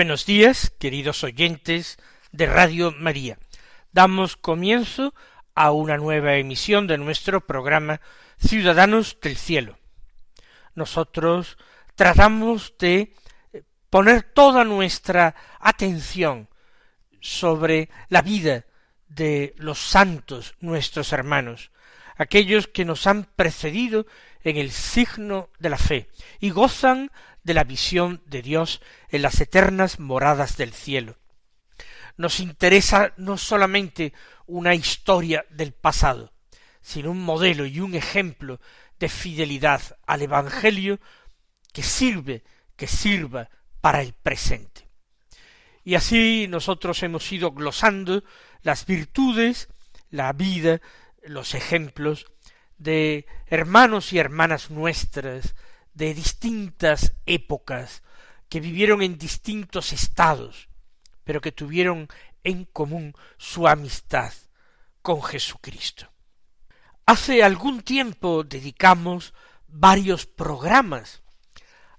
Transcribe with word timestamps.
Buenos 0.00 0.24
días, 0.24 0.72
queridos 0.78 1.22
oyentes 1.24 1.98
de 2.32 2.46
Radio 2.46 2.90
María. 2.90 3.36
Damos 3.92 4.38
comienzo 4.38 5.12
a 5.54 5.72
una 5.72 5.98
nueva 5.98 6.36
emisión 6.36 6.86
de 6.86 6.96
nuestro 6.96 7.46
programa 7.46 8.00
Ciudadanos 8.38 9.18
del 9.20 9.36
Cielo. 9.36 9.78
Nosotros 10.74 11.58
tratamos 11.96 12.72
de 12.78 13.12
poner 13.90 14.22
toda 14.22 14.64
nuestra 14.64 15.34
atención 15.58 16.48
sobre 17.20 17.90
la 18.08 18.22
vida 18.22 18.64
de 19.06 19.52
los 19.58 19.80
santos 19.80 20.54
nuestros 20.60 21.12
hermanos, 21.12 21.72
aquellos 22.16 22.68
que 22.68 22.86
nos 22.86 23.06
han 23.06 23.24
precedido 23.36 24.06
en 24.44 24.56
el 24.56 24.70
signo 24.70 25.50
de 25.58 25.68
la 25.68 25.76
fe 25.76 26.08
y 26.40 26.48
gozan 26.48 27.10
de 27.42 27.54
la 27.54 27.64
visión 27.64 28.22
de 28.26 28.42
Dios 28.42 28.80
en 29.08 29.22
las 29.22 29.40
eternas 29.40 29.98
moradas 29.98 30.56
del 30.56 30.72
cielo. 30.72 31.16
Nos 32.16 32.40
interesa 32.40 33.14
no 33.16 33.38
solamente 33.38 34.12
una 34.46 34.74
historia 34.74 35.44
del 35.50 35.72
pasado, 35.72 36.32
sino 36.82 37.10
un 37.10 37.22
modelo 37.22 37.66
y 37.66 37.80
un 37.80 37.94
ejemplo 37.94 38.60
de 38.98 39.08
fidelidad 39.08 39.80
al 40.06 40.22
Evangelio 40.22 41.00
que 41.72 41.82
sirve, 41.82 42.44
que 42.76 42.86
sirva 42.86 43.48
para 43.80 44.02
el 44.02 44.12
presente. 44.12 44.88
Y 45.84 45.94
así 45.94 46.46
nosotros 46.48 47.02
hemos 47.02 47.30
ido 47.32 47.52
glosando 47.52 48.22
las 48.62 48.84
virtudes, 48.84 49.68
la 50.10 50.32
vida, 50.32 50.80
los 51.22 51.54
ejemplos 51.54 52.26
de 52.76 53.26
hermanos 53.46 54.12
y 54.12 54.18
hermanas 54.18 54.70
nuestras 54.70 55.54
de 56.00 56.14
distintas 56.14 57.12
épocas, 57.26 58.02
que 58.48 58.58
vivieron 58.58 59.02
en 59.02 59.18
distintos 59.18 59.92
estados, 59.92 60.70
pero 61.24 61.42
que 61.42 61.52
tuvieron 61.52 62.08
en 62.42 62.64
común 62.64 63.14
su 63.36 63.68
amistad 63.68 64.32
con 65.02 65.22
Jesucristo. 65.22 66.10
Hace 67.04 67.42
algún 67.42 67.82
tiempo 67.82 68.44
dedicamos 68.44 69.34
varios 69.68 70.24
programas 70.24 71.22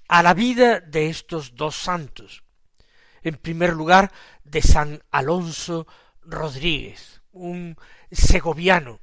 a 0.08 0.24
la 0.24 0.34
vida 0.34 0.80
de 0.80 1.10
estos 1.10 1.54
dos 1.54 1.76
santos. 1.76 2.44
En 3.22 3.36
primer 3.36 3.74
lugar, 3.74 4.12
de 4.44 4.64
San 4.64 5.04
Alonso 5.12 5.86
Rodríguez, 6.24 7.22
un 7.34 7.78
segoviano, 8.12 9.00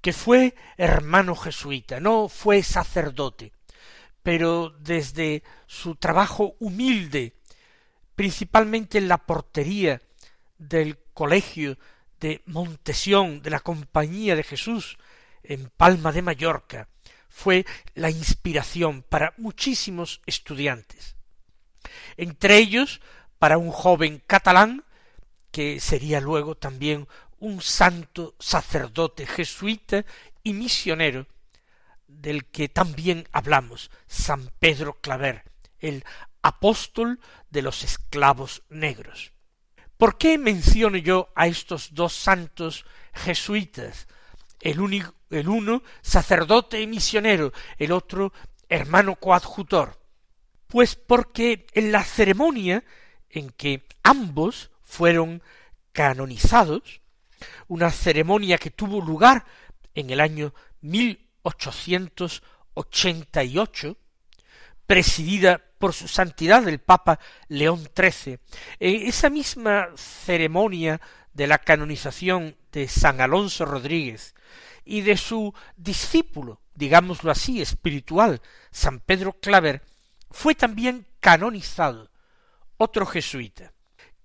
que 0.00 0.12
fue 0.12 0.56
hermano 0.76 1.36
jesuita, 1.36 2.00
no 2.00 2.28
fue 2.28 2.64
sacerdote, 2.64 3.52
pero 4.28 4.76
desde 4.80 5.42
su 5.66 5.94
trabajo 5.94 6.54
humilde, 6.58 7.32
principalmente 8.14 8.98
en 8.98 9.08
la 9.08 9.16
portería 9.16 10.02
del 10.58 10.98
colegio 11.14 11.78
de 12.20 12.42
Montesión 12.44 13.40
de 13.40 13.48
la 13.48 13.60
Compañía 13.60 14.36
de 14.36 14.42
Jesús 14.42 14.98
en 15.42 15.70
Palma 15.74 16.12
de 16.12 16.20
Mallorca, 16.20 16.88
fue 17.30 17.64
la 17.94 18.10
inspiración 18.10 19.00
para 19.00 19.32
muchísimos 19.38 20.20
estudiantes. 20.26 21.16
Entre 22.18 22.58
ellos, 22.58 23.00
para 23.38 23.56
un 23.56 23.70
joven 23.70 24.22
catalán, 24.26 24.84
que 25.50 25.80
sería 25.80 26.20
luego 26.20 26.54
también 26.54 27.08
un 27.38 27.62
santo 27.62 28.34
sacerdote 28.38 29.24
jesuita 29.24 30.04
y 30.42 30.52
misionero, 30.52 31.26
del 32.08 32.46
que 32.46 32.68
también 32.68 33.28
hablamos, 33.32 33.90
San 34.06 34.50
Pedro 34.58 35.00
Claver, 35.00 35.44
el 35.78 36.04
apóstol 36.42 37.20
de 37.50 37.62
los 37.62 37.84
esclavos 37.84 38.62
negros. 38.68 39.32
¿Por 39.96 40.18
qué 40.18 40.38
menciono 40.38 40.96
yo 40.96 41.32
a 41.34 41.46
estos 41.46 41.94
dos 41.94 42.12
santos 42.12 42.84
jesuitas? 43.12 44.08
El, 44.60 45.04
el 45.30 45.48
uno 45.48 45.82
sacerdote 46.02 46.80
y 46.80 46.86
misionero, 46.86 47.52
el 47.78 47.92
otro 47.92 48.32
hermano 48.68 49.16
coadjutor. 49.16 49.98
Pues 50.66 50.94
porque 50.96 51.66
en 51.72 51.92
la 51.92 52.04
ceremonia 52.04 52.84
en 53.30 53.50
que 53.50 53.86
ambos 54.02 54.70
fueron 54.82 55.42
canonizados, 55.92 57.00
una 57.66 57.90
ceremonia 57.90 58.58
que 58.58 58.70
tuvo 58.70 59.00
lugar 59.00 59.44
en 59.94 60.10
el 60.10 60.20
año 60.20 60.54
888, 61.48 63.96
presidida 64.86 65.62
por 65.78 65.94
su 65.94 66.08
santidad 66.08 66.66
el 66.68 66.80
Papa 66.80 67.20
León 67.48 67.88
XIII, 67.96 68.38
en 68.80 69.06
esa 69.06 69.30
misma 69.30 69.88
ceremonia 69.96 71.00
de 71.32 71.46
la 71.46 71.58
canonización 71.58 72.56
de 72.72 72.88
San 72.88 73.20
Alonso 73.20 73.64
Rodríguez 73.64 74.34
y 74.84 75.02
de 75.02 75.16
su 75.16 75.54
discípulo, 75.76 76.60
digámoslo 76.74 77.30
así, 77.30 77.60
espiritual, 77.60 78.42
San 78.70 78.98
Pedro 79.00 79.34
Claver, 79.34 79.82
fue 80.30 80.54
también 80.54 81.06
canonizado 81.20 82.10
otro 82.76 83.06
jesuita, 83.06 83.72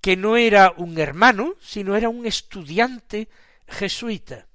que 0.01 0.17
no 0.17 0.37
era 0.37 0.73
un 0.75 0.99
hermano, 0.99 1.55
sino 1.61 1.95
era 1.95 2.09
un 2.09 2.25
estudiante 2.25 3.29
jesuita, 3.67 4.47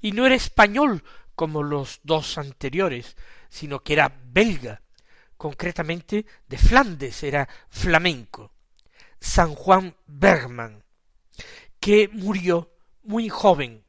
y 0.00 0.12
no 0.12 0.24
era 0.26 0.34
español 0.34 1.02
como 1.42 1.64
los 1.64 1.98
dos 2.04 2.38
anteriores, 2.38 3.16
sino 3.48 3.82
que 3.82 3.94
era 3.94 4.16
belga, 4.26 4.80
concretamente 5.36 6.24
de 6.46 6.56
Flandes, 6.56 7.24
era 7.24 7.48
flamenco, 7.68 8.52
San 9.18 9.56
Juan 9.56 9.96
Bergman, 10.06 10.84
que 11.80 12.06
murió 12.12 12.70
muy 13.02 13.28
joven, 13.28 13.82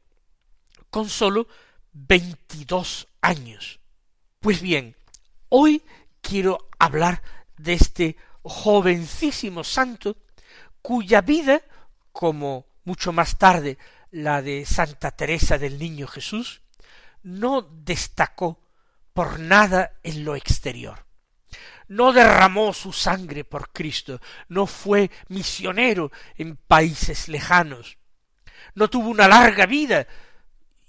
con 0.90 1.08
sólo 1.08 1.46
veintidós 1.92 3.06
años. 3.20 3.78
Pues 4.40 4.60
bien, 4.60 4.96
hoy 5.48 5.84
quiero 6.22 6.68
hablar 6.80 7.22
de 7.56 7.74
este 7.74 8.16
jovencísimo 8.42 9.62
santo 9.62 10.16
cuya 10.82 11.20
vida, 11.20 11.62
como 12.10 12.66
mucho 12.82 13.12
más 13.12 13.38
tarde 13.38 13.78
la 14.10 14.42
de 14.42 14.66
Santa 14.66 15.12
Teresa 15.12 15.56
del 15.56 15.78
Niño 15.78 16.08
Jesús, 16.08 16.63
no 17.24 17.62
destacó 17.62 18.60
por 19.12 19.40
nada 19.40 19.94
en 20.02 20.24
lo 20.24 20.36
exterior. 20.36 21.06
No 21.88 22.12
derramó 22.12 22.72
su 22.72 22.92
sangre 22.92 23.44
por 23.44 23.70
Cristo, 23.70 24.20
no 24.48 24.66
fue 24.66 25.10
misionero 25.28 26.10
en 26.36 26.56
países 26.56 27.28
lejanos, 27.28 27.98
no 28.74 28.88
tuvo 28.88 29.08
una 29.08 29.28
larga 29.28 29.66
vida 29.66 30.06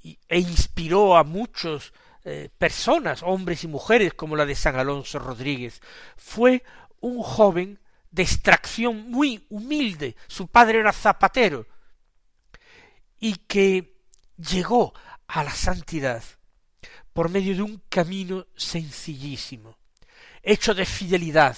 e 0.04 0.40
inspiró 0.40 1.18
a 1.18 1.24
muchos 1.24 1.94
eh, 2.24 2.50
personas, 2.58 3.22
hombres 3.24 3.64
y 3.64 3.68
mujeres, 3.68 4.14
como 4.14 4.36
la 4.36 4.46
de 4.46 4.56
San 4.56 4.76
Alonso 4.76 5.20
Rodríguez. 5.20 5.82
Fue 6.16 6.64
un 7.00 7.22
joven 7.22 7.80
de 8.10 8.24
extracción 8.24 9.12
muy 9.12 9.46
humilde, 9.50 10.16
su 10.28 10.48
padre 10.48 10.80
era 10.80 10.94
zapatero, 10.94 11.68
y 13.20 13.36
que 13.36 14.00
llegó 14.38 14.94
a 15.28 15.44
la 15.44 15.52
santidad 15.52 16.24
por 17.14 17.30
medio 17.30 17.56
de 17.56 17.62
un 17.62 17.82
camino 17.90 18.46
sencillísimo, 18.56 19.78
hecho 20.44 20.74
de 20.74 20.86
fidelidad 20.86 21.58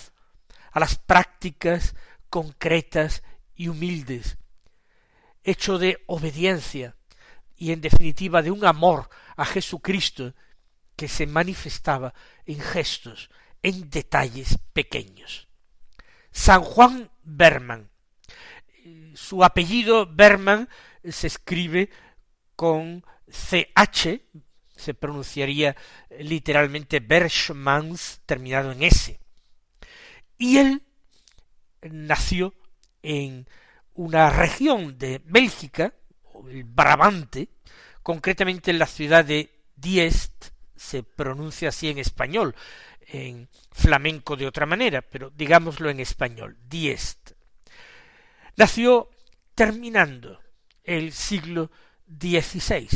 a 0.71 0.79
las 0.79 0.97
prácticas 0.97 1.95
concretas 2.29 3.23
y 3.55 3.67
humildes, 3.67 4.37
hecho 5.43 5.79
de 5.79 6.03
obediencia 6.05 6.95
y 7.55 7.71
en 7.71 7.81
definitiva 7.81 8.41
de 8.41 8.51
un 8.51 8.65
amor 8.65 9.09
a 9.35 9.45
Jesucristo 9.45 10.33
que 10.95 11.07
se 11.07 11.25
manifestaba 11.25 12.13
en 12.45 12.59
gestos, 12.59 13.29
en 13.63 13.89
detalles 13.89 14.59
pequeños. 14.73 15.47
San 16.31 16.61
Juan 16.61 17.09
Berman. 17.23 17.89
Su 19.15 19.43
apellido 19.43 20.05
Berman 20.05 20.69
se 21.03 21.27
escribe 21.27 21.89
con 22.57 23.06
CH, 23.30 24.19
se 24.75 24.94
pronunciaría 24.94 25.77
literalmente 26.19 27.00
Berchmans, 27.00 28.21
terminado 28.25 28.74
en 28.74 28.83
S. 28.83 29.18
Y 30.38 30.57
él 30.57 30.83
nació 31.81 32.54
en 33.01 33.48
una 33.94 34.30
región 34.30 34.98
de 34.98 35.21
Bélgica, 35.24 35.94
el 36.50 36.63
Brabante, 36.63 37.50
concretamente 38.04 38.71
en 38.71 38.80
la 38.80 38.88
ciudad 38.88 39.24
de 39.24 39.50
Diest, 39.75 40.48
se 40.75 41.03
pronuncia 41.03 41.69
así 41.69 41.89
en 41.89 42.00
español, 42.00 42.56
en 43.01 43.50
flamenco 43.71 44.36
de 44.36 44.48
otra 44.48 44.65
manera, 44.65 45.01
pero 45.01 45.30
digámoslo 45.30 45.89
en 45.89 46.00
español, 46.00 46.57
Diest. 46.68 47.31
Nació 48.56 49.10
terminando 49.56 50.39
el 50.83 51.12
siglo 51.12 51.71
XVI, 52.07 52.88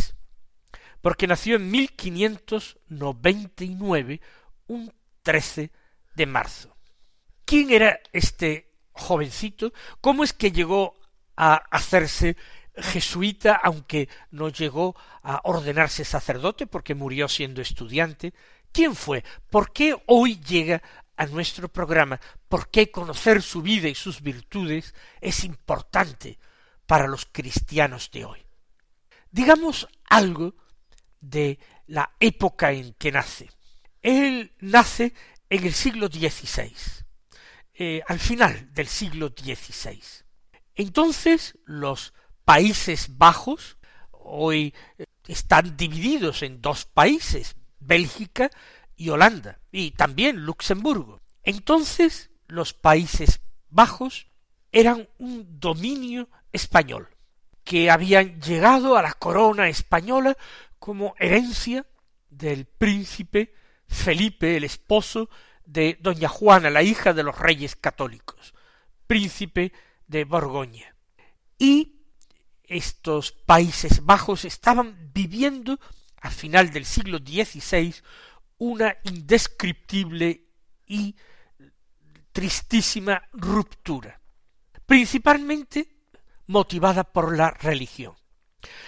porque 1.01 1.27
nació 1.27 1.57
en 1.57 1.69
1599, 1.71 4.21
un 4.67 4.93
13 5.23 5.71
de 6.15 6.25
marzo. 6.25 6.75
¿Quién 7.45 7.71
era 7.71 7.99
este 8.13 8.71
jovencito? 8.91 9.73
¿Cómo 9.99 10.23
es 10.23 10.31
que 10.33 10.51
llegó 10.51 10.99
a 11.35 11.55
hacerse 11.71 12.37
jesuita, 12.75 13.55
aunque 13.55 14.07
no 14.31 14.49
llegó 14.49 14.95
a 15.23 15.41
ordenarse 15.43 16.05
sacerdote 16.05 16.67
porque 16.67 16.95
murió 16.95 17.27
siendo 17.27 17.61
estudiante? 17.61 18.33
¿Quién 18.71 18.95
fue? 18.95 19.23
¿Por 19.49 19.73
qué 19.73 20.01
hoy 20.07 20.39
llega 20.39 20.81
a 21.17 21.25
nuestro 21.25 21.67
programa? 21.67 22.19
¿Por 22.47 22.69
qué 22.69 22.89
conocer 22.89 23.41
su 23.41 23.61
vida 23.61 23.89
y 23.89 23.95
sus 23.95 24.21
virtudes 24.21 24.95
es 25.19 25.43
importante 25.43 26.39
para 26.85 27.07
los 27.07 27.25
cristianos 27.25 28.09
de 28.11 28.25
hoy? 28.25 28.45
Digamos 29.31 29.87
algo 30.09 30.55
de 31.19 31.59
la 31.87 32.11
época 32.19 32.71
en 32.71 32.93
que 32.93 33.11
nace. 33.11 33.49
Él 34.01 34.53
nace 34.59 35.13
en 35.49 35.65
el 35.65 35.73
siglo 35.73 36.07
XVI, 36.07 36.73
eh, 37.73 38.01
al 38.07 38.19
final 38.19 38.73
del 38.73 38.87
siglo 38.87 39.29
XVI. 39.29 40.01
Entonces 40.75 41.57
los 41.65 42.13
Países 42.45 43.17
Bajos 43.17 43.77
hoy 44.11 44.73
eh, 44.97 45.05
están 45.27 45.77
divididos 45.77 46.41
en 46.43 46.61
dos 46.61 46.85
países, 46.85 47.55
Bélgica 47.79 48.49
y 48.95 49.09
Holanda, 49.09 49.59
y 49.71 49.91
también 49.91 50.45
Luxemburgo. 50.45 51.21
Entonces 51.43 52.31
los 52.47 52.73
Países 52.73 53.41
Bajos 53.69 54.27
eran 54.71 55.07
un 55.17 55.59
dominio 55.59 56.29
español, 56.51 57.09
que 57.63 57.89
habían 57.89 58.41
llegado 58.41 58.97
a 58.97 59.01
la 59.01 59.13
corona 59.13 59.69
española 59.69 60.37
como 60.79 61.15
herencia 61.19 61.85
del 62.29 62.65
príncipe 62.65 63.53
Felipe, 63.87 64.57
el 64.57 64.63
esposo 64.63 65.29
de 65.65 65.97
doña 66.01 66.29
Juana, 66.29 66.69
la 66.69 66.81
hija 66.81 67.13
de 67.13 67.23
los 67.23 67.37
reyes 67.37 67.75
católicos, 67.75 68.53
príncipe 69.05 69.73
de 70.07 70.23
Borgoña. 70.23 70.95
Y 71.59 72.01
estos 72.63 73.31
Países 73.31 74.03
Bajos 74.05 74.45
estaban 74.45 75.11
viviendo 75.13 75.79
a 76.21 76.31
final 76.31 76.71
del 76.71 76.85
siglo 76.85 77.17
XVI 77.17 77.95
una 78.57 78.95
indescriptible 79.03 80.45
y 80.87 81.15
tristísima 82.31 83.21
ruptura, 83.33 84.21
principalmente 84.85 86.00
motivada 86.51 87.03
por 87.03 87.35
la 87.35 87.51
religión 87.51 88.15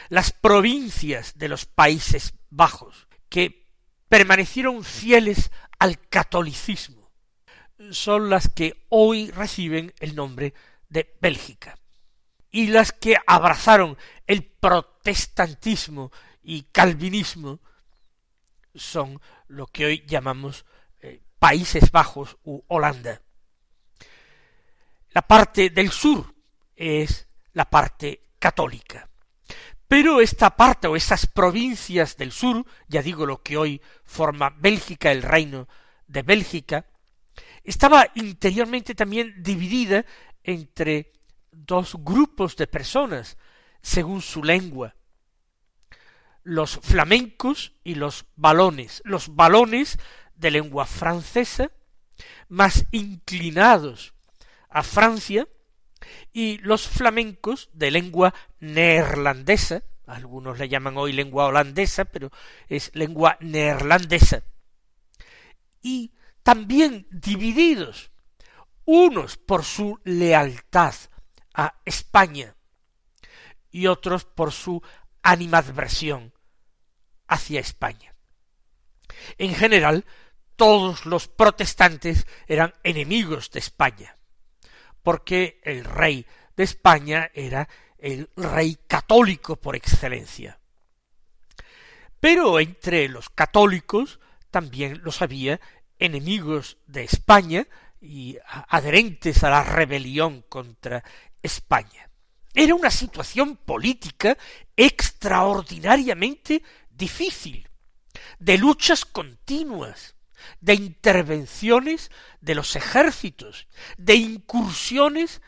las 0.10 0.32
provincias 0.32 1.38
de 1.38 1.50
los 1.50 1.66
Países 1.66 2.34
Bajos, 2.50 3.08
que 3.30 3.68
permanecieron 4.10 4.84
fieles 4.84 5.52
al 5.80 6.08
catolicismo, 6.08 7.12
son 7.92 8.30
las 8.30 8.50
que 8.50 8.86
hoy 8.90 9.32
reciben 9.32 9.94
el 10.00 10.16
nombre 10.16 10.54
de 10.90 11.16
Bélgica. 11.20 11.78
Y 12.52 12.68
las 12.68 12.92
que 12.92 13.18
abrazaron 13.26 13.98
el 14.28 14.44
protestantismo 14.44 16.12
y 16.44 16.64
calvinismo 16.64 17.60
son 18.76 19.20
lo 19.48 19.66
que 19.66 19.86
hoy 19.86 20.04
llamamos 20.06 20.66
eh, 21.02 21.22
Países 21.40 21.92
Bajos 21.92 22.38
u 22.44 22.62
Holanda. 22.68 23.22
La 25.10 25.24
parte 25.24 25.72
del 25.72 25.92
sur 25.92 26.36
es 26.76 27.28
la 27.54 27.70
parte 27.70 28.32
católica. 28.40 29.10
Pero 29.88 30.22
esta 30.22 30.56
parte 30.56 30.88
o 30.88 30.96
esas 30.96 31.28
provincias 31.28 32.18
del 32.18 32.32
sur, 32.32 32.66
ya 32.88 33.02
digo 33.02 33.26
lo 33.26 33.42
que 33.42 33.58
hoy 33.58 33.82
forma 34.04 34.50
Bélgica, 34.50 35.12
el 35.12 35.22
reino 35.22 35.68
de 36.08 36.24
Bélgica, 36.24 36.86
estaba 37.64 38.08
interiormente 38.16 38.96
también 38.96 39.42
dividida 39.42 40.06
entre 40.44 41.14
dos 41.52 41.96
grupos 42.00 42.56
de 42.56 42.68
personas, 42.68 43.38
según 43.82 44.22
su 44.22 44.44
lengua, 44.44 44.96
los 46.44 46.80
flamencos 46.82 47.74
y 47.84 47.96
los 47.96 48.26
balones, 48.36 49.02
los 49.06 49.36
balones 49.36 49.98
de 50.36 50.52
lengua 50.52 50.86
francesa, 50.86 51.72
más 52.50 52.86
inclinados 52.92 54.14
a 54.70 54.84
Francia, 54.84 55.48
y 56.32 56.58
los 56.60 56.88
flamencos 56.88 57.70
de 57.74 57.92
lengua 57.92 58.34
neerlandesa, 58.60 59.84
algunos 60.06 60.60
le 60.60 60.70
llaman 60.70 60.98
hoy 60.98 61.14
lengua 61.14 61.46
holandesa, 61.46 62.06
pero 62.06 62.32
es 62.68 62.92
lengua 62.94 63.38
neerlandesa, 63.40 64.44
y 65.82 66.14
también 66.44 67.08
divididos, 67.10 68.12
unos 68.86 69.38
por 69.38 69.64
su 69.64 70.00
lealtad 70.04 70.94
a 71.54 71.80
España 71.86 72.56
y 73.72 73.88
otros 73.88 74.26
por 74.26 74.52
su 74.52 74.82
animadversión 75.22 76.34
hacia 77.28 77.62
España. 77.62 78.14
En 79.38 79.56
general, 79.56 80.06
todos 80.56 81.06
los 81.06 81.28
protestantes 81.28 82.28
eran 82.48 82.74
enemigos 82.84 83.52
de 83.52 83.60
España 83.60 84.18
porque 85.04 85.60
el 85.64 85.84
rey 85.84 86.26
de 86.56 86.64
España 86.64 87.30
era 87.34 87.68
el 87.98 88.30
rey 88.36 88.78
católico 88.88 89.56
por 89.56 89.76
excelencia. 89.76 90.60
Pero 92.20 92.60
entre 92.60 93.10
los 93.10 93.30
católicos 93.30 94.20
también 94.50 95.02
los 95.04 95.22
había 95.22 95.60
enemigos 96.00 96.78
de 96.88 97.04
España 97.04 97.68
y 98.00 98.38
adherentes 98.68 99.44
a 99.44 99.50
la 99.50 99.64
rebelión 99.64 100.42
contra 100.44 101.04
España. 101.42 102.10
Era 102.54 102.76
una 102.76 102.92
situación 102.92 103.58
política 103.58 104.38
extraordinariamente 104.76 106.62
difícil, 106.90 107.68
de 108.38 108.58
luchas 108.58 109.06
continuas, 109.06 110.13
de 110.62 110.74
intervenciones 110.76 112.12
de 112.42 112.56
los 112.56 112.76
ejércitos, 112.76 113.68
de 113.98 114.16
incursiones 114.16 115.42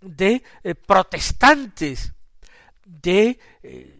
de 0.00 0.42
eh, 0.62 0.74
protestantes, 0.74 2.12
de 2.84 3.38
eh, 3.62 3.98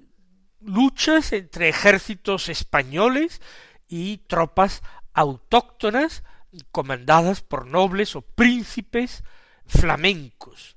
luchas 0.60 1.32
entre 1.32 1.68
ejércitos 1.68 2.48
españoles 2.48 3.40
y 3.88 4.18
tropas 4.18 4.82
autóctonas 5.12 6.22
comandadas 6.70 7.40
por 7.42 7.66
nobles 7.66 8.16
o 8.16 8.22
príncipes 8.22 9.22
flamencos. 9.66 10.76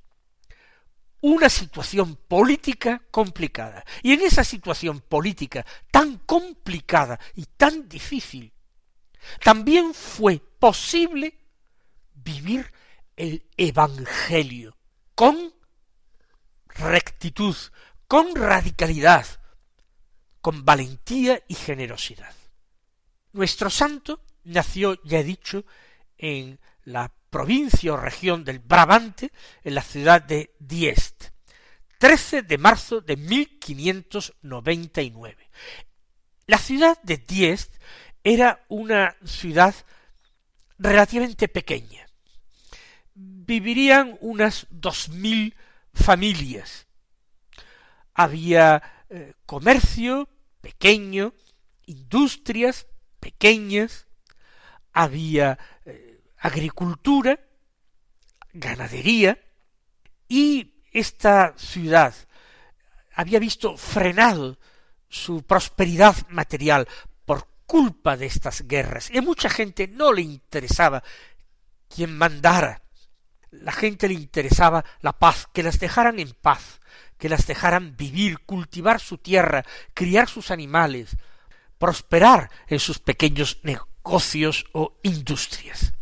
Una 1.21 1.49
situación 1.49 2.15
política 2.15 3.01
complicada. 3.11 3.85
Y 4.01 4.13
en 4.13 4.21
esa 4.21 4.43
situación 4.43 5.01
política 5.01 5.65
tan 5.91 6.17
complicada 6.19 7.19
y 7.35 7.45
tan 7.45 7.87
difícil, 7.87 8.51
también 9.43 9.93
fue 9.93 10.41
posible 10.59 11.37
vivir 12.13 12.71
el 13.15 13.47
Evangelio 13.57 14.77
con 15.15 15.53
rectitud, 16.67 17.55
con 18.07 18.35
radicalidad, 18.35 19.25
con 20.41 20.65
valentía 20.65 21.41
y 21.47 21.55
generosidad. 21.55 22.33
Nuestro 23.33 23.69
santo 23.69 24.23
nació, 24.43 25.01
ya 25.03 25.19
he 25.19 25.23
dicho, 25.23 25.63
en 26.17 26.59
la 26.83 27.13
provincia 27.29 27.93
o 27.93 27.97
región 27.97 28.43
del 28.43 28.57
Brabante, 28.59 29.31
en 29.63 29.75
la 29.75 29.83
ciudad 29.83 30.21
de 30.21 30.53
Diest, 30.59 31.27
13 31.97 32.41
de 32.41 32.57
marzo 32.57 32.99
de 33.01 33.15
1599. 33.15 35.49
La 36.47 36.57
ciudad 36.57 37.01
de 37.03 37.17
Diest 37.17 37.75
era 38.23 38.63
una 38.69 39.15
ciudad 39.23 39.73
relativamente 40.77 41.47
pequeña. 41.47 42.05
Vivirían 43.13 44.17
unas 44.21 44.67
dos 44.69 45.09
mil 45.09 45.55
familias. 45.93 46.87
Había 48.13 48.81
eh, 49.09 49.33
comercio 49.45 50.29
pequeño, 50.61 51.33
industrias 51.85 52.87
pequeñas, 53.19 54.07
había 54.93 55.57
eh, 55.85 56.21
agricultura, 56.37 57.39
ganadería, 58.53 59.39
y 60.27 60.73
esta 60.91 61.53
ciudad 61.57 62.13
había 63.13 63.39
visto 63.39 63.77
frenado 63.77 64.57
su 65.09 65.43
prosperidad 65.43 66.15
material 66.29 66.87
culpa 67.71 68.17
de 68.17 68.25
estas 68.25 68.67
guerras, 68.67 69.09
y 69.09 69.17
a 69.17 69.21
mucha 69.21 69.49
gente 69.49 69.87
no 69.87 70.11
le 70.11 70.23
interesaba 70.23 71.01
quien 71.87 72.17
mandara, 72.17 72.81
la 73.49 73.71
gente 73.71 74.09
le 74.09 74.13
interesaba 74.13 74.83
la 74.99 75.17
paz, 75.17 75.47
que 75.53 75.63
las 75.63 75.79
dejaran 75.79 76.19
en 76.19 76.31
paz, 76.33 76.81
que 77.17 77.29
las 77.29 77.47
dejaran 77.47 77.95
vivir, 77.95 78.39
cultivar 78.39 78.99
su 78.99 79.19
tierra, 79.19 79.63
criar 79.93 80.27
sus 80.27 80.51
animales, 80.51 81.15
prosperar 81.77 82.51
en 82.67 82.81
sus 82.81 82.99
pequeños 82.99 83.59
negocios 83.63 84.65
o 84.73 84.99
industrias. 85.03 85.93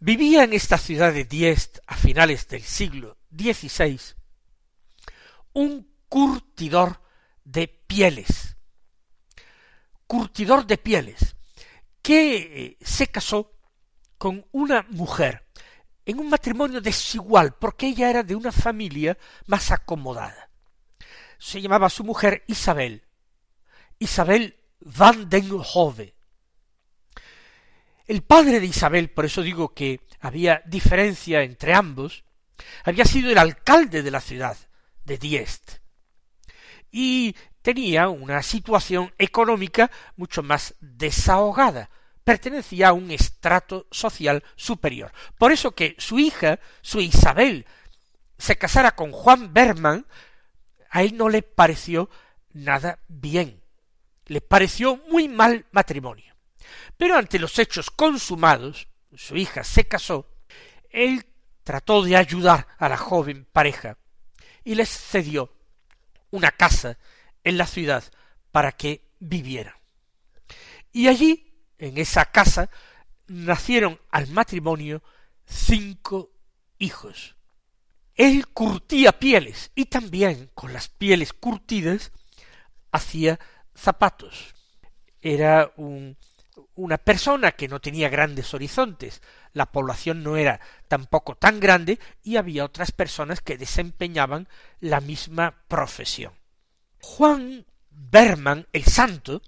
Vivía 0.00 0.44
en 0.44 0.54
esta 0.54 0.78
ciudad 0.78 1.12
de 1.12 1.26
Diest 1.26 1.80
a 1.86 1.94
finales 1.94 2.48
del 2.48 2.62
siglo 2.62 3.18
XVI 3.36 4.00
un 5.52 5.86
curtidor 6.08 7.02
de 7.44 7.68
pieles, 7.68 8.56
curtidor 10.12 10.66
de 10.66 10.76
pieles, 10.76 11.36
que 12.02 12.36
eh, 12.36 12.76
se 12.82 13.06
casó 13.06 13.50
con 14.18 14.44
una 14.52 14.84
mujer 14.90 15.46
en 16.04 16.20
un 16.20 16.28
matrimonio 16.28 16.82
desigual, 16.82 17.54
porque 17.54 17.86
ella 17.86 18.10
era 18.10 18.22
de 18.22 18.34
una 18.34 18.52
familia 18.52 19.16
más 19.46 19.70
acomodada. 19.70 20.50
Se 21.38 21.62
llamaba 21.62 21.88
su 21.88 22.04
mujer 22.04 22.44
Isabel, 22.46 23.06
Isabel 23.98 24.60
van 24.80 25.30
den 25.30 25.48
Hove. 25.50 26.14
El 28.06 28.22
padre 28.22 28.60
de 28.60 28.66
Isabel, 28.66 29.08
por 29.08 29.24
eso 29.24 29.40
digo 29.40 29.72
que 29.72 30.02
había 30.20 30.62
diferencia 30.66 31.42
entre 31.42 31.72
ambos, 31.72 32.22
había 32.84 33.06
sido 33.06 33.30
el 33.30 33.38
alcalde 33.38 34.02
de 34.02 34.10
la 34.10 34.20
ciudad 34.20 34.58
de 35.06 35.16
Diest 35.16 35.78
y 36.90 37.34
tenía 37.62 38.08
una 38.08 38.42
situación 38.42 39.14
económica 39.18 39.90
mucho 40.16 40.42
más 40.42 40.74
desahogada, 40.80 41.90
pertenecía 42.24 42.88
a 42.88 42.92
un 42.92 43.10
estrato 43.10 43.86
social 43.90 44.44
superior. 44.56 45.12
Por 45.38 45.52
eso 45.52 45.72
que 45.72 45.94
su 45.98 46.18
hija, 46.18 46.58
su 46.82 47.00
Isabel, 47.00 47.66
se 48.38 48.56
casara 48.56 48.94
con 48.94 49.12
Juan 49.12 49.52
Berman, 49.54 50.06
a 50.90 51.02
él 51.02 51.16
no 51.16 51.28
le 51.28 51.42
pareció 51.42 52.10
nada 52.52 52.98
bien, 53.08 53.62
le 54.26 54.40
pareció 54.40 54.96
muy 55.08 55.28
mal 55.28 55.66
matrimonio. 55.70 56.34
Pero 56.96 57.16
ante 57.16 57.38
los 57.38 57.58
hechos 57.58 57.90
consumados, 57.90 58.88
su 59.14 59.36
hija 59.36 59.64
se 59.64 59.86
casó, 59.86 60.26
él 60.90 61.24
trató 61.64 62.02
de 62.02 62.16
ayudar 62.16 62.66
a 62.78 62.88
la 62.88 62.96
joven 62.96 63.46
pareja 63.52 63.96
y 64.64 64.74
les 64.74 64.88
cedió 64.90 65.52
una 66.30 66.50
casa 66.50 66.98
en 67.44 67.58
la 67.58 67.66
ciudad 67.66 68.04
para 68.50 68.72
que 68.72 69.08
vivieran. 69.18 69.74
Y 70.92 71.08
allí 71.08 71.52
en 71.78 71.98
esa 71.98 72.26
casa 72.26 72.70
nacieron 73.26 74.00
al 74.10 74.28
matrimonio 74.28 75.02
cinco 75.46 76.32
hijos. 76.78 77.36
Él 78.14 78.46
curtía 78.48 79.18
pieles 79.18 79.70
y 79.74 79.86
también 79.86 80.50
con 80.54 80.72
las 80.72 80.88
pieles 80.88 81.32
curtidas 81.32 82.12
hacía 82.90 83.40
zapatos. 83.74 84.54
Era 85.20 85.72
un, 85.76 86.16
una 86.74 86.98
persona 86.98 87.52
que 87.52 87.68
no 87.68 87.80
tenía 87.80 88.08
grandes 88.08 88.52
horizontes, 88.52 89.22
la 89.52 89.66
población 89.66 90.22
no 90.22 90.36
era 90.36 90.60
tampoco 90.88 91.36
tan 91.36 91.60
grande 91.60 91.98
y 92.22 92.36
había 92.36 92.64
otras 92.64 92.92
personas 92.92 93.40
que 93.40 93.56
desempeñaban 93.56 94.48
la 94.80 95.00
misma 95.00 95.64
profesión. 95.68 96.34
Juan 97.02 97.66
Berman, 97.90 98.66
el 98.72 98.84
santo, 98.84 99.42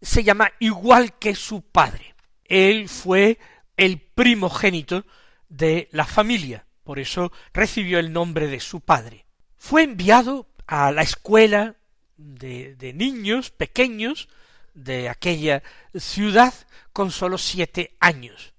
se 0.00 0.24
llama 0.24 0.52
igual 0.60 1.18
que 1.18 1.34
su 1.34 1.62
padre. 1.62 2.14
Él 2.44 2.88
fue 2.88 3.38
el 3.76 4.00
primogénito 4.00 5.04
de 5.48 5.88
la 5.92 6.06
familia, 6.06 6.64
por 6.84 6.98
eso 6.98 7.32
recibió 7.52 7.98
el 7.98 8.12
nombre 8.12 8.46
de 8.46 8.60
su 8.60 8.80
padre. 8.80 9.26
Fue 9.58 9.82
enviado 9.82 10.48
a 10.66 10.92
la 10.92 11.02
escuela 11.02 11.76
de, 12.16 12.76
de 12.76 12.92
niños 12.92 13.50
pequeños 13.50 14.28
de 14.74 15.08
aquella 15.08 15.62
ciudad 15.94 16.54
con 16.92 17.10
sólo 17.10 17.36
siete 17.36 17.96
años. 18.00 18.54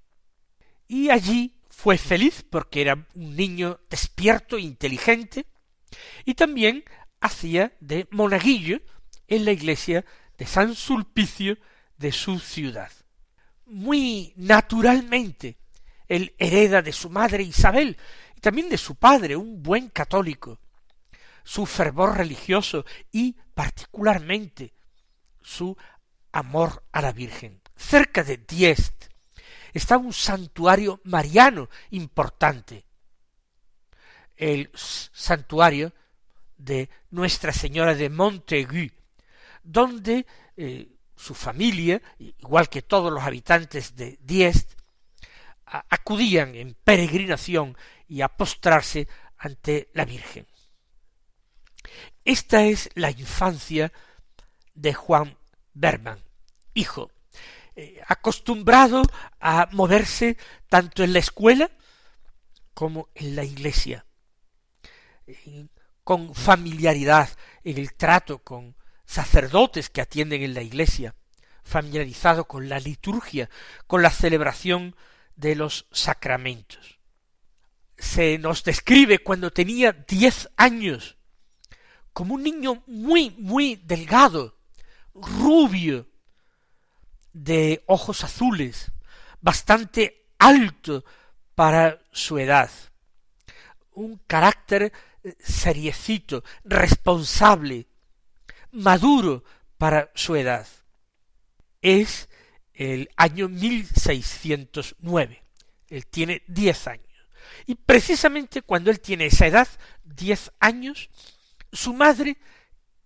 Y 0.88 1.10
allí 1.10 1.56
fue 1.70 1.98
feliz 1.98 2.46
porque 2.50 2.82
era 2.82 3.08
un 3.16 3.36
niño 3.36 3.80
despierto, 3.90 4.58
inteligente, 4.58 5.46
y 6.26 6.34
también 6.36 6.84
hacía 7.24 7.74
de 7.80 8.06
monaguillo 8.12 8.82
en 9.28 9.46
la 9.46 9.54
iglesia 9.54 10.06
de 10.38 10.46
San 10.46 10.76
Sulpicio 10.76 11.58
de 11.98 12.12
su 12.12 12.38
ciudad. 12.38 12.92
Muy 13.66 14.34
naturalmente, 14.36 15.58
él 16.10 16.36
hereda 16.38 16.82
de 16.82 16.92
su 16.92 17.10
madre 17.10 17.44
Isabel 17.44 17.98
y 18.36 18.42
también 18.42 18.68
de 18.68 18.78
su 18.78 18.96
padre, 18.96 19.38
un 19.38 19.64
buen 19.64 19.88
católico, 19.88 20.60
su 21.46 21.66
fervor 21.66 22.18
religioso 22.18 22.86
y 23.10 23.38
particularmente 23.54 24.74
su 25.42 25.78
amor 26.34 26.84
a 26.92 27.02
la 27.02 27.14
Virgen. 27.14 27.62
Cerca 27.78 28.26
de 28.26 28.36
Diest 28.36 29.06
está 29.74 29.98
un 29.98 30.12
santuario 30.12 31.00
mariano 31.06 31.70
importante, 31.92 32.86
el 34.36 34.70
santuario 34.74 35.94
de 36.64 36.90
Nuestra 37.12 37.52
Señora 37.52 37.96
de 37.96 38.10
Montaigu, 38.10 38.92
donde 39.64 40.26
eh, 40.58 40.90
su 41.16 41.34
familia, 41.34 42.02
igual 42.18 42.70
que 42.70 42.82
todos 42.82 43.12
los 43.12 43.24
habitantes 43.24 43.96
de 43.96 44.18
Diest, 44.22 44.74
acudían 45.66 46.56
en 46.56 46.76
peregrinación 46.84 47.78
y 48.08 48.22
a 48.22 48.28
postrarse 48.28 49.08
ante 49.38 49.90
la 49.94 50.06
Virgen. 50.06 50.46
Esta 52.26 52.64
es 52.64 52.90
la 52.96 53.12
infancia 53.12 53.92
de 54.74 54.94
Juan 54.94 55.38
Berman, 55.74 56.20
hijo, 56.74 57.12
eh, 57.76 58.02
acostumbrado 58.08 59.02
a 59.40 59.68
moverse 59.72 60.38
tanto 60.70 61.04
en 61.04 61.14
la 61.14 61.20
escuela 61.20 61.72
como 62.74 63.10
en 63.16 63.36
la 63.36 63.44
iglesia, 63.44 64.06
con 66.04 66.36
familiaridad 66.36 67.30
en 67.64 67.78
el 67.78 67.94
trato 67.94 68.40
con 68.40 68.76
sacerdotes 69.06 69.90
que 69.90 70.02
atienden 70.02 70.44
en 70.44 70.54
la 70.54 70.62
iglesia, 70.62 71.16
familiarizado 71.64 72.46
con 72.46 72.70
la 72.70 72.80
liturgia, 72.80 73.50
con 73.88 74.02
la 74.02 74.10
celebración 74.10 74.96
de 75.36 75.56
los 75.56 75.88
sacramentos. 75.92 77.00
Se 77.98 78.38
nos 78.38 78.64
describe 78.64 79.20
cuando 79.20 79.52
tenía 79.52 79.94
diez 79.94 80.50
años 80.58 81.18
como 82.12 82.36
un 82.36 82.44
niño 82.44 82.84
muy, 82.86 83.32
muy 83.32 83.76
delgado, 83.76 84.58
rubio, 85.14 86.08
de 87.34 87.84
ojos 87.88 88.24
azules, 88.24 88.92
bastante 89.42 90.28
alto 90.38 91.04
para 91.56 92.00
su 92.12 92.38
edad, 92.38 92.70
un 93.94 94.20
carácter 94.28 94.94
seriecito, 95.40 96.44
responsable, 96.64 97.88
maduro 98.72 99.44
para 99.78 100.12
su 100.16 100.36
edad. 100.36 100.68
Es 101.82 102.30
el 102.74 103.10
año 103.18 103.50
1609. 103.50 105.44
Él 105.90 106.08
tiene 106.08 106.44
diez 106.48 106.88
años. 106.88 107.08
Y 107.66 107.76
precisamente 107.76 108.62
cuando 108.62 108.90
él 108.92 109.00
tiene 109.00 109.28
esa 109.28 109.48
edad, 109.48 109.68
diez 110.04 110.52
años, 110.60 111.10
su 111.72 111.94
madre, 111.94 112.38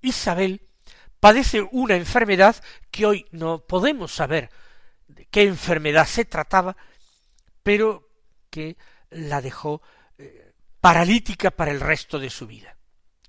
Isabel, 0.02 0.62
padece 1.20 1.68
una 1.72 1.96
enfermedad 1.96 2.56
que 2.92 3.06
hoy 3.06 3.26
no 3.32 3.66
podemos 3.66 4.14
saber 4.14 4.50
de 5.08 5.26
qué 5.26 5.44
enfermedad 5.44 6.06
se 6.06 6.26
trataba, 6.26 6.78
pero 7.64 8.10
que 8.50 8.78
la 9.10 9.42
dejó 9.42 9.82
paralítica 10.82 11.52
para 11.52 11.72
el 11.72 11.80
resto 11.80 12.20
de 12.20 12.30
su 12.30 12.48
vida, 12.48 12.78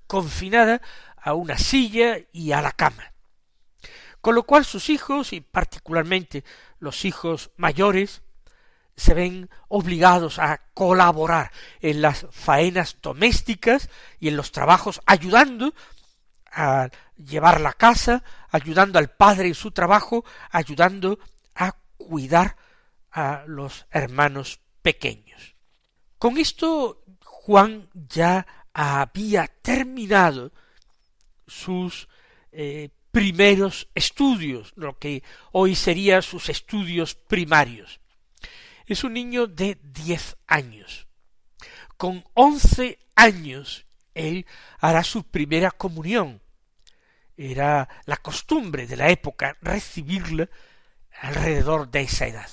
confinada 0.07 0.81
a 1.17 1.35
una 1.35 1.59
silla 1.59 2.19
y 2.33 2.53
a 2.53 2.63
la 2.63 2.73
cama. 2.73 3.13
Con 4.21 4.35
lo 4.35 4.43
cual 4.43 4.65
sus 4.65 4.91
hijos, 4.91 5.33
y 5.33 5.41
particularmente 5.41 6.45
los 6.81 7.05
hijos 7.05 7.51
mayores, 7.57 8.23
se 8.97 9.15
ven 9.15 9.49
obligados 9.69 10.41
a 10.41 10.61
colaborar 10.75 11.53
en 11.81 12.03
las 12.03 12.27
faenas 12.31 12.97
domésticas 13.01 13.89
y 14.19 14.29
en 14.29 14.37
los 14.37 14.51
trabajos, 14.51 15.01
ayudando 15.07 15.73
a 16.51 16.89
llevar 17.17 17.61
la 17.61 17.73
casa, 17.73 18.25
ayudando 18.51 18.99
al 18.99 19.11
padre 19.11 19.49
en 19.49 19.55
su 19.55 19.71
trabajo, 19.71 20.25
ayudando 20.51 21.19
a 21.55 21.77
cuidar 21.97 22.57
a 23.13 23.45
los 23.47 23.87
hermanos 23.91 24.61
pequeños. 24.83 25.55
Con 26.19 26.37
esto 26.37 27.05
Juan 27.49 27.89
ya 27.95 28.47
había 28.75 29.47
terminado 29.47 30.53
sus 31.47 32.07
eh, 32.53 32.91
primeros 33.11 33.89
estudios, 33.95 34.75
lo 34.77 34.99
que 34.99 35.23
hoy 35.53 35.75
serían 35.75 36.21
sus 36.21 36.51
estudios 36.51 37.15
primarios. 37.15 38.01
Es 38.85 39.03
un 39.03 39.15
niño 39.15 39.47
de 39.47 39.79
diez 39.83 40.37
años. 40.47 41.07
Con 41.97 42.23
once 42.35 42.99
años 43.17 43.87
él 44.13 44.45
hará 44.79 45.03
su 45.03 45.25
primera 45.25 45.71
comunión. 45.71 46.43
Era 47.35 47.89
la 48.05 48.19
costumbre 48.19 48.87
de 48.87 48.97
la 48.99 49.09
época 49.09 49.57
recibirla 49.63 50.51
alrededor 51.23 51.91
de 51.91 52.03
esa 52.03 52.27
edad. 52.27 52.51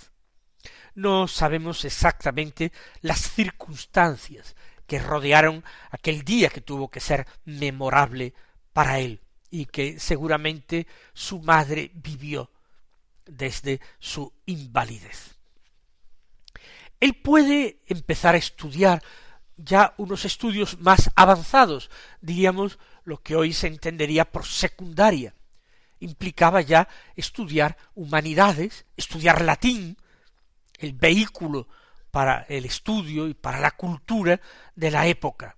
No 0.94 1.28
sabemos 1.28 1.84
exactamente 1.84 2.72
las 3.02 3.20
circunstancias 3.20 4.56
que 4.88 5.00
rodearon 5.00 5.64
aquel 5.92 6.24
día 6.24 6.50
que 6.50 6.62
tuvo 6.62 6.90
que 6.90 7.00
ser 7.00 7.26
memorable 7.46 8.34
para 8.74 9.00
él 9.00 9.22
y 9.50 9.66
que 9.66 10.00
seguramente 10.00 10.88
su 11.14 11.40
madre 11.40 11.92
vivió 11.94 12.52
desde 13.26 13.80
su 14.00 14.32
invalidez. 14.46 15.36
Él 17.00 17.14
puede 17.16 17.80
empezar 17.88 18.36
a 18.36 18.40
estudiar 18.40 19.04
ya 19.58 19.94
unos 19.98 20.26
estudios 20.26 20.80
más 20.80 21.10
avanzados, 21.16 21.90
diríamos 22.22 22.80
lo 23.04 23.22
que 23.22 23.36
hoy 23.36 23.54
se 23.54 23.68
entendería 23.68 24.26
por 24.26 24.46
secundaria. 24.46 25.34
Implicaba 26.00 26.62
ya 26.62 26.88
estudiar 27.16 27.78
humanidades, 27.96 28.86
estudiar 28.98 29.42
latín, 29.42 29.98
el 30.80 30.94
vehículo 30.94 31.68
para 32.16 32.46
el 32.48 32.64
estudio 32.64 33.28
y 33.28 33.34
para 33.34 33.60
la 33.60 33.72
cultura 33.72 34.40
de 34.74 34.90
la 34.90 35.06
época. 35.06 35.58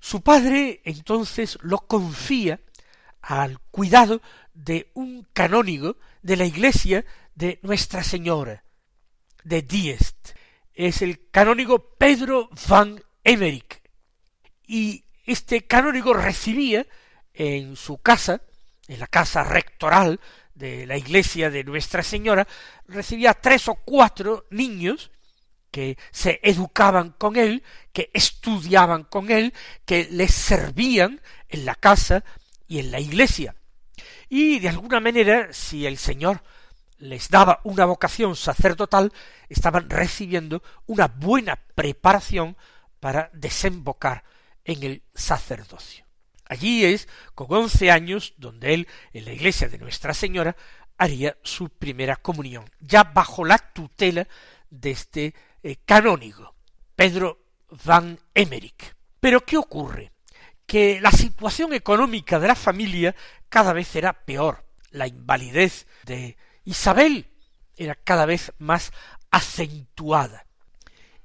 Su 0.00 0.20
padre 0.20 0.80
entonces 0.84 1.58
lo 1.62 1.78
confía 1.78 2.58
al 3.22 3.60
cuidado 3.70 4.20
de 4.52 4.90
un 4.94 5.28
canónigo 5.32 5.96
de 6.22 6.36
la 6.36 6.44
iglesia 6.44 7.04
de 7.36 7.60
Nuestra 7.62 8.02
Señora, 8.02 8.64
de 9.44 9.62
Diest. 9.62 10.30
Es 10.74 11.02
el 11.02 11.30
canónigo 11.30 11.94
Pedro 11.96 12.50
van 12.66 13.00
Emmerich. 13.22 13.80
Y 14.66 15.04
este 15.24 15.68
canónigo 15.68 16.14
recibía 16.14 16.84
en 17.32 17.76
su 17.76 17.98
casa, 17.98 18.42
en 18.88 18.98
la 18.98 19.06
casa 19.06 19.44
rectoral 19.44 20.18
de 20.52 20.84
la 20.84 20.96
iglesia 20.96 21.48
de 21.48 21.62
Nuestra 21.62 22.02
Señora, 22.02 22.48
recibía 22.88 23.34
tres 23.34 23.68
o 23.68 23.76
cuatro 23.76 24.48
niños 24.50 25.12
que 25.70 25.96
se 26.10 26.40
educaban 26.42 27.10
con 27.10 27.36
él, 27.36 27.62
que 27.92 28.10
estudiaban 28.12 29.04
con 29.04 29.30
él, 29.30 29.54
que 29.84 30.08
les 30.10 30.32
servían 30.32 31.20
en 31.48 31.64
la 31.64 31.74
casa 31.74 32.24
y 32.66 32.78
en 32.78 32.90
la 32.90 33.00
iglesia. 33.00 33.54
Y 34.28 34.58
de 34.60 34.68
alguna 34.68 35.00
manera, 35.00 35.52
si 35.52 35.86
el 35.86 35.98
Señor 35.98 36.42
les 36.98 37.28
daba 37.30 37.60
una 37.64 37.84
vocación 37.84 38.36
sacerdotal, 38.36 39.12
estaban 39.48 39.88
recibiendo 39.88 40.62
una 40.86 41.08
buena 41.08 41.56
preparación 41.74 42.56
para 43.00 43.30
desembocar 43.32 44.22
en 44.64 44.82
el 44.82 45.02
sacerdocio. 45.14 46.04
Allí 46.46 46.84
es, 46.84 47.08
con 47.34 47.46
once 47.50 47.90
años, 47.90 48.34
donde 48.36 48.74
él, 48.74 48.88
en 49.12 49.24
la 49.24 49.32
iglesia 49.32 49.68
de 49.68 49.78
Nuestra 49.78 50.12
Señora, 50.14 50.56
haría 50.98 51.36
su 51.42 51.70
primera 51.70 52.16
comunión, 52.16 52.64
ya 52.80 53.04
bajo 53.04 53.44
la 53.44 53.56
tutela 53.58 54.28
de 54.68 54.90
este 54.90 55.34
eh, 55.62 55.76
canónigo, 55.84 56.54
Pedro 56.94 57.38
van 57.84 58.18
Emmerich. 58.34 58.94
Pero 59.20 59.44
¿qué 59.44 59.56
ocurre? 59.56 60.12
Que 60.66 61.00
la 61.00 61.12
situación 61.12 61.72
económica 61.72 62.38
de 62.38 62.48
la 62.48 62.54
familia 62.54 63.14
cada 63.48 63.72
vez 63.72 63.94
era 63.96 64.12
peor. 64.12 64.64
La 64.90 65.06
invalidez 65.06 65.86
de 66.04 66.36
Isabel 66.64 67.26
era 67.76 67.94
cada 67.94 68.26
vez 68.26 68.52
más 68.58 68.92
acentuada. 69.30 70.46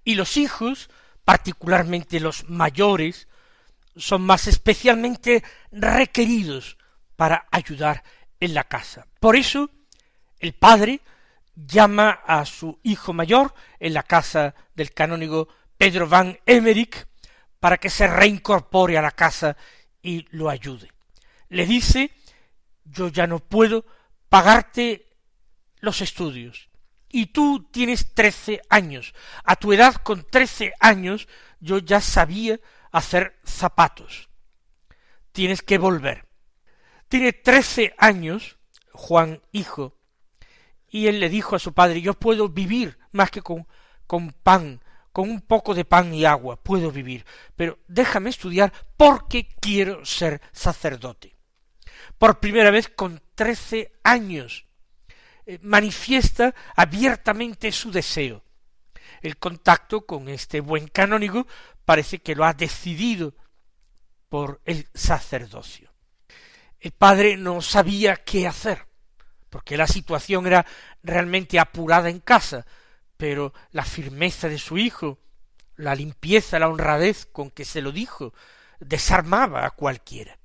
Y 0.04 0.16
los 0.16 0.38
hijos, 0.38 0.90
particularmente 1.24 2.20
los 2.20 2.50
mayores, 2.50 3.28
son 3.96 4.22
más 4.22 4.48
especialmente 4.48 5.44
requeridos 5.72 6.78
para 7.16 7.48
ayudar 7.52 8.04
en 8.40 8.54
la 8.54 8.66
casa. 8.66 9.08
Por 9.20 9.36
eso, 9.36 9.70
el 10.40 10.54
padre 10.54 11.02
llama 11.56 12.12
a 12.26 12.46
su 12.46 12.80
hijo 12.84 13.14
mayor 13.14 13.54
en 13.80 13.94
la 13.94 14.04
casa 14.04 14.56
del 14.76 14.94
canónigo 14.94 15.48
Pedro 15.78 16.08
van 16.08 16.40
Emmerich 16.46 17.08
para 17.60 17.78
que 17.78 17.90
se 17.90 18.08
reincorpore 18.08 18.98
a 18.98 19.02
la 19.02 19.12
casa 19.12 19.58
y 20.02 20.28
lo 20.32 20.50
ayude. 20.50 20.92
Le 21.50 21.66
dice 21.66 22.12
yo 22.86 23.10
ya 23.10 23.28
no 23.28 23.40
puedo 23.40 23.86
pagarte 24.30 25.10
los 25.80 26.02
estudios. 26.02 26.70
Y 27.10 27.28
tú 27.28 27.70
tienes 27.72 28.14
trece 28.14 28.62
años. 28.70 29.14
A 29.44 29.56
tu 29.56 29.74
edad, 29.74 29.96
con 29.96 30.26
trece 30.30 30.74
años, 30.80 31.28
yo 31.60 31.78
ya 31.80 32.02
sabía 32.02 32.60
hacer 32.92 33.40
zapatos. 33.44 34.30
Tienes 35.32 35.62
que 35.62 35.78
volver. 35.78 36.28
Tiene 37.08 37.34
trece 37.34 37.96
años, 37.98 38.58
Juan 38.92 39.42
hijo, 39.52 39.98
y 40.96 41.10
él 41.10 41.20
le 41.20 41.28
dijo 41.28 41.58
a 41.58 41.60
su 41.60 41.74
padre, 41.74 42.00
yo 42.00 42.14
puedo 42.14 42.48
vivir 42.48 42.98
más 43.12 43.30
que 43.30 43.42
con, 43.42 43.68
con 44.08 44.32
pan, 44.32 44.82
con 45.12 45.30
un 45.30 45.42
poco 45.42 45.74
de 45.74 45.84
pan 45.84 46.14
y 46.14 46.24
agua, 46.24 46.56
puedo 46.56 46.90
vivir, 46.90 47.26
pero 47.58 47.80
déjame 47.90 48.30
estudiar 48.30 48.72
porque 48.96 49.46
quiero 49.60 50.06
ser 50.06 50.40
sacerdote. 50.54 51.36
Por 52.18 52.40
primera 52.40 52.72
vez 52.72 52.88
con 52.88 53.22
trece 53.36 53.92
años 54.06 54.68
eh, 55.46 55.60
manifiesta 55.62 56.56
abiertamente 56.78 57.74
su 57.74 57.92
deseo. 57.92 58.46
El 59.22 59.36
contacto 59.36 60.06
con 60.06 60.30
este 60.30 60.62
buen 60.62 60.88
canónigo 60.88 61.46
parece 61.84 62.20
que 62.20 62.36
lo 62.36 62.46
ha 62.46 62.54
decidido 62.54 63.36
por 64.30 64.62
el 64.64 64.88
sacerdocio. 64.94 65.94
El 66.80 66.92
padre 66.92 67.36
no 67.36 67.62
sabía 67.62 68.16
qué 68.16 68.48
hacer 68.48 68.95
porque 69.56 69.78
la 69.78 69.88
situación 69.88 70.48
era 70.48 70.66
realmente 71.02 71.60
apurada 71.60 72.10
en 72.10 72.20
casa, 72.20 72.66
pero 73.16 73.54
la 73.72 73.86
firmeza 73.86 74.50
de 74.50 74.58
su 74.58 74.78
hijo, 74.78 75.18
la 75.78 75.96
limpieza, 75.96 76.60
la 76.60 76.68
honradez 76.68 77.26
con 77.26 77.50
que 77.52 77.64
se 77.64 77.82
lo 77.82 77.94
dijo, 77.94 78.34
desarmaba 78.82 79.66
a 79.66 79.70
cualquiera. 79.72 80.38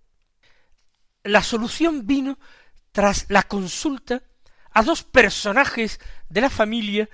La 1.25 1.43
solución 1.43 2.07
vino 2.07 2.39
tras 2.93 3.27
la 3.31 3.43
consulta 3.43 4.23
a 4.71 4.85
dos 4.85 5.03
personajes 5.03 5.99
de 6.29 6.43
la 6.43 6.51
familia 6.51 7.11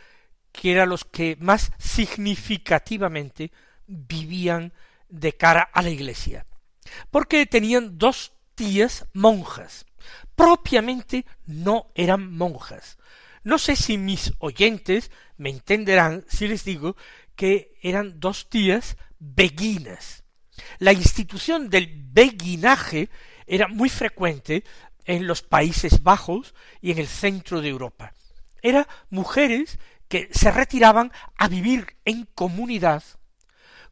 que 0.53 0.73
eran 0.73 0.91
los 0.91 1.07
que 1.07 1.39
más 1.41 1.73
significativamente 1.79 3.53
vivían 3.87 4.75
de 5.09 5.35
cara 5.35 5.63
a 5.73 5.81
la 5.81 5.89
iglesia, 5.89 6.45
porque 7.11 7.47
tenían 7.47 7.97
dos 7.97 8.33
tías 8.55 9.07
monjas, 9.15 9.87
propiamente 10.37 11.25
no 11.47 11.91
eran 11.95 12.37
monjas. 12.37 12.99
No 13.43 13.59
sé 13.59 13.75
si 13.75 13.99
mis 13.99 14.33
oyentes 14.39 15.11
me 15.37 15.51
entenderán 15.51 16.25
si 16.29 16.47
les 16.47 16.65
digo 16.65 16.97
que 17.35 17.77
eran 17.83 18.21
dos 18.21 18.49
tías 18.49 18.97
beguinas. 19.19 20.25
La 20.79 20.93
institución 20.93 21.69
del 21.71 21.89
beguinaje 22.13 23.09
era 23.47 23.67
muy 23.69 23.89
frecuente 23.89 24.65
en 25.05 25.27
los 25.27 25.43
Países 25.43 26.03
Bajos 26.03 26.55
y 26.81 26.91
en 26.91 26.99
el 26.99 27.07
centro 27.07 27.61
de 27.61 27.69
Europa. 27.69 28.13
Eran 28.63 28.87
mujeres 29.11 29.79
que 30.09 30.29
se 30.33 30.51
retiraban 30.51 31.13
a 31.37 31.49
vivir 31.49 31.97
en 32.05 32.27
comunidad, 32.35 33.03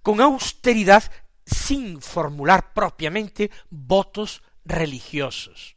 con 0.02 0.20
austeridad, 0.20 1.10
sin 1.46 2.00
formular 2.00 2.72
propiamente 2.72 3.50
votos 3.70 4.42
religiosos 4.64 5.76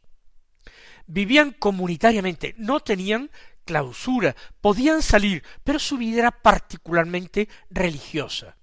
vivían 1.08 1.50
comunitariamente, 1.52 2.54
no 2.58 2.78
tenían 2.80 3.30
clausura, 3.64 4.36
podían 4.60 5.02
salir, 5.02 5.42
pero 5.64 5.78
su 5.78 5.98
vida 5.98 6.20
era 6.20 6.30
particularmente 6.30 7.48
religiosa. 7.68 8.56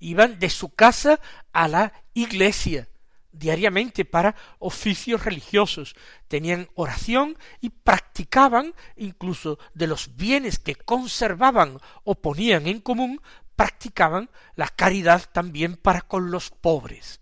Iban 0.00 0.38
de 0.38 0.50
su 0.50 0.74
casa 0.74 1.20
a 1.52 1.68
la 1.68 1.92
iglesia, 2.14 2.88
diariamente 3.32 4.04
para 4.04 4.34
oficios 4.58 5.24
religiosos, 5.24 5.94
tenían 6.26 6.68
oración 6.74 7.38
y 7.60 7.70
practicaban 7.70 8.74
incluso 8.96 9.58
de 9.74 9.86
los 9.86 10.16
bienes 10.16 10.58
que 10.58 10.74
conservaban 10.74 11.80
o 12.04 12.16
ponían 12.16 12.66
en 12.66 12.80
común, 12.80 13.20
practicaban 13.56 14.30
la 14.54 14.68
caridad 14.68 15.28
también 15.32 15.76
para 15.76 16.02
con 16.02 16.30
los 16.30 16.50
pobres. 16.50 17.20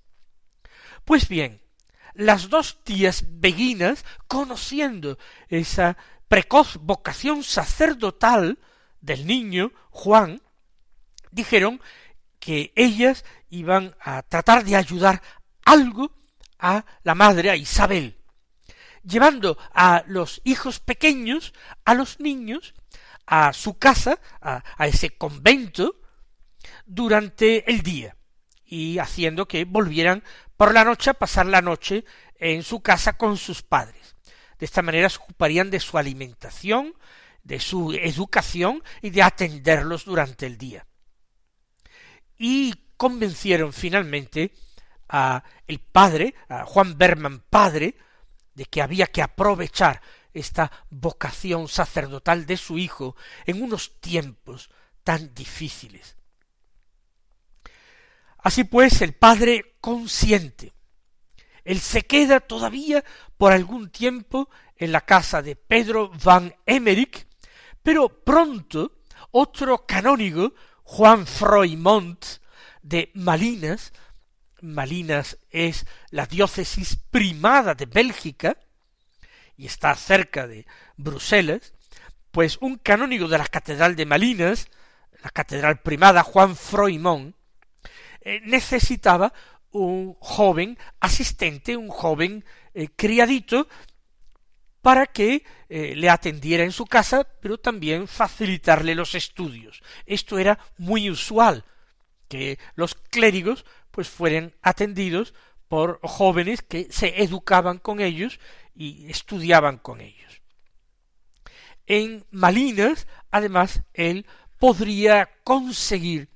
Pues 1.05 1.29
bien, 1.29 1.61
las 2.17 2.49
dos 2.49 2.83
tías 2.83 3.25
beguinas, 3.29 4.05
conociendo 4.27 5.19
esa 5.49 5.97
precoz 6.29 6.79
vocación 6.81 7.45
sacerdotal 7.45 8.59
del 9.01 9.27
niño 9.27 9.73
Juan, 9.91 10.41
dijeron 11.31 11.81
que 12.41 12.73
ellas 12.75 13.25
iban 13.51 13.95
a 14.01 14.23
tratar 14.23 14.65
de 14.65 14.77
ayudar 14.77 15.23
algo 15.65 16.11
a 16.59 16.85
la 17.03 17.15
madre, 17.15 17.51
a 17.51 17.57
Isabel, 17.57 18.17
llevando 19.03 19.59
a 19.73 20.05
los 20.07 20.41
hijos 20.45 20.81
pequeños, 20.81 21.53
a 21.85 21.95
los 21.95 22.19
niños, 22.19 22.75
a 23.27 23.53
su 23.53 23.79
casa, 23.79 24.19
a, 24.41 24.63
ese 24.87 25.11
convento, 25.11 26.01
durante 26.87 27.71
el 27.71 27.83
día, 27.83 28.17
y 28.65 28.99
haciendo 28.99 29.47
que 29.47 29.65
volvieran 29.65 30.25
por 30.57 30.73
la 30.73 30.85
noche 30.85 31.11
a 31.11 31.15
pasar 31.15 31.47
la 31.47 31.63
noche 31.63 32.05
en 32.37 32.63
su 32.63 32.81
casa 32.81 33.17
con 33.17 33.37
sus 33.37 33.63
padres. 33.63 34.17
De 34.59 34.67
esta 34.67 34.83
manera 34.83 35.09
se 35.09 35.19
ocuparían 35.19 35.71
de 35.71 35.81
su 35.81 35.99
alimentación, 35.99 36.95
de 37.43 37.61
su 37.61 37.93
educación 37.93 38.83
y 39.03 39.11
de 39.11 39.23
atenderlos 39.23 40.05
durante 40.05 40.47
el 40.47 40.59
día. 40.59 40.87
Y 42.39 42.75
convencieron 42.97 43.73
finalmente 43.73 44.53
a 45.09 45.45
el 45.67 45.79
padre, 45.79 46.35
a 46.49 46.65
Juan 46.65 46.99
Berman 46.99 47.41
padre, 47.51 47.97
de 48.55 48.65
que 48.65 48.83
había 48.83 49.07
que 49.07 49.23
aprovechar 49.23 50.01
esta 50.33 50.71
vocación 50.91 51.69
sacerdotal 51.69 52.47
de 52.47 52.57
su 52.57 52.79
hijo 52.79 53.17
en 53.45 53.63
unos 53.63 54.01
tiempos 54.01 54.71
tan 55.05 55.35
difíciles. 55.35 56.16
Así 58.47 58.63
pues, 58.63 59.03
el 59.03 59.13
padre 59.13 59.75
consiente. 59.81 60.73
Él 61.65 61.81
se 61.81 62.03
queda 62.03 62.39
todavía 62.39 63.03
por 63.37 63.51
algún 63.51 63.91
tiempo 63.91 64.49
en 64.77 64.93
la 64.93 65.01
casa 65.01 65.43
de 65.43 65.57
Pedro 65.57 66.13
van 66.23 66.55
Emmerich, 66.65 67.27
pero 67.83 68.09
pronto 68.09 69.01
otro 69.33 69.85
canónigo, 69.85 70.55
Juan 70.85 71.27
Froimont 71.27 72.25
de 72.83 73.11
Malinas, 73.15 73.93
Malinas 74.61 75.39
es 75.51 75.85
la 76.11 76.27
diócesis 76.27 77.01
primada 77.11 77.75
de 77.75 77.87
Bélgica 77.87 78.57
y 79.57 79.67
está 79.67 79.93
cerca 79.97 80.47
de 80.47 80.67
Bruselas, 80.97 81.75
pues 82.31 82.59
un 82.61 82.77
canónigo 82.79 83.27
de 83.27 83.39
la 83.39 83.47
Catedral 83.49 83.97
de 83.97 84.07
Malinas, 84.07 84.69
la 85.21 85.31
Catedral 85.31 85.81
primada 85.81 86.23
Juan 86.23 86.55
Froimont, 86.55 87.36
eh, 88.27 88.43
necesitaba 88.45 89.33
un 89.71 90.17
joven 90.19 90.77
asistente, 90.99 91.77
un 91.77 91.91
joven 91.91 92.45
eh, 92.75 92.89
criadito, 92.97 93.69
para 94.83 95.07
que 95.07 95.45
eh, 95.69 95.95
le 95.95 96.11
atendiera 96.11 96.65
en 96.65 96.73
su 96.73 96.87
casa, 96.87 97.23
pero 97.41 97.57
también 97.57 98.09
facilitarle 98.09 98.97
los 98.97 99.15
estudios. 99.15 99.81
Esto 100.07 100.39
era 100.39 100.59
muy 100.77 101.09
usual, 101.09 101.65
que 102.27 102.59
los 102.75 102.97
clérigos 102.97 103.65
pues 103.93 104.09
fueran 104.09 104.53
atendidos 104.61 105.33
por 105.69 106.01
jóvenes 106.03 106.63
que 106.63 106.89
se 106.91 107.23
educaban 107.23 107.79
con 107.79 108.01
ellos 108.01 108.41
y 108.75 109.09
estudiaban 109.09 109.79
con 109.79 110.01
ellos. 110.01 110.43
En 111.87 112.27
Malinas, 112.33 113.07
además, 113.31 113.83
él 113.95 114.27
podría 114.59 115.31
conseguir 115.45 116.29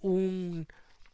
un, 0.00 0.66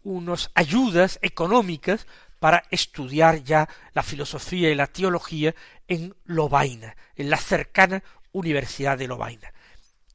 unas 0.07 0.51
ayudas 0.55 1.19
económicas 1.21 2.07
para 2.39 2.63
estudiar 2.71 3.43
ya 3.43 3.69
la 3.93 4.05
filosofía 4.05 4.71
y 4.71 4.77
la 4.77 4.87
teología 4.87 5.53
en 5.89 6.15
Lovaina, 6.25 6.97
en 7.17 7.29
la 7.29 7.39
cercana 7.39 8.05
Universidad 8.31 8.97
de 8.97 9.09
Lovaina. 9.09 9.53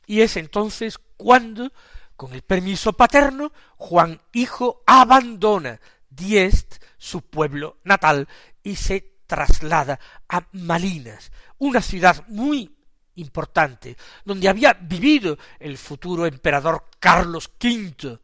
Y 0.05 0.21
es 0.21 0.37
entonces 0.37 0.97
cuando 1.17 1.73
con 2.15 2.33
el 2.33 2.41
permiso 2.41 2.93
paterno, 2.93 3.51
Juan 3.75 4.21
hijo 4.31 4.81
abandona 4.87 5.81
Diest, 6.09 6.81
su 6.97 7.21
pueblo 7.23 7.79
natal, 7.83 8.29
y 8.63 8.75
se 8.77 9.17
traslada 9.27 9.99
a 10.29 10.47
Malinas, 10.53 11.31
una 11.57 11.81
ciudad 11.81 12.25
muy 12.29 12.77
importante, 13.15 13.97
donde 14.23 14.47
había 14.47 14.73
vivido 14.73 15.37
el 15.59 15.77
futuro 15.77 16.25
emperador 16.25 16.85
Carlos 16.99 17.51
V, 17.61 18.19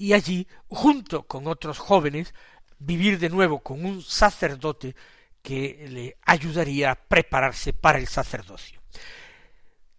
y 0.00 0.14
allí, 0.14 0.48
junto 0.68 1.24
con 1.24 1.46
otros 1.46 1.78
jóvenes, 1.78 2.32
vivir 2.78 3.18
de 3.18 3.28
nuevo 3.28 3.60
con 3.60 3.84
un 3.84 4.00
sacerdote 4.00 4.96
que 5.42 5.86
le 5.90 6.16
ayudaría 6.22 6.92
a 6.92 6.94
prepararse 6.94 7.74
para 7.74 7.98
el 7.98 8.06
sacerdocio. 8.08 8.80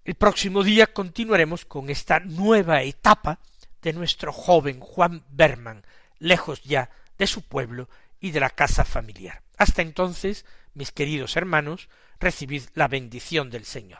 El 0.04 0.16
próximo 0.16 0.64
día 0.64 0.88
continuaremos 0.88 1.66
con 1.66 1.92
esta 1.92 2.20
nueva 2.20 2.82
etapa 2.82 3.38
de 3.84 3.94
nuestro 3.94 4.34
joven 4.34 4.80
Juan 4.80 5.24
Berman, 5.30 5.86
lejos 6.18 6.64
ya 6.64 6.90
de 7.20 7.28
su 7.28 7.44
pueblo 7.44 7.88
y 8.20 8.32
de 8.32 8.40
la 8.40 8.50
casa 8.50 8.84
familiar. 8.84 9.44
Hasta 9.56 9.84
entonces, 9.84 10.48
mis 10.74 10.92
queridos 10.92 11.38
hermanos, 11.38 11.90
recibid 12.20 12.64
la 12.74 12.88
bendición 12.88 13.52
del 13.52 13.66
Señor. 13.66 14.00